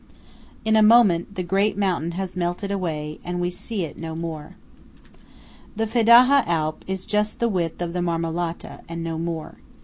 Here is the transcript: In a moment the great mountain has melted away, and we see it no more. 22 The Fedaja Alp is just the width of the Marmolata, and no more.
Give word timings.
In 0.65 0.75
a 0.75 0.81
moment 0.81 1.35
the 1.35 1.43
great 1.43 1.77
mountain 1.77 2.13
has 2.13 2.35
melted 2.35 2.71
away, 2.71 3.19
and 3.23 3.39
we 3.39 3.51
see 3.51 3.83
it 3.83 3.99
no 3.99 4.15
more. 4.15 4.55
22 5.75 5.75
The 5.75 5.85
Fedaja 5.85 6.43
Alp 6.47 6.83
is 6.87 7.05
just 7.05 7.37
the 7.37 7.47
width 7.47 7.83
of 7.83 7.93
the 7.93 8.01
Marmolata, 8.01 8.79
and 8.89 9.03
no 9.03 9.19
more. 9.19 9.57